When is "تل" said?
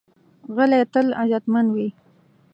0.93-1.07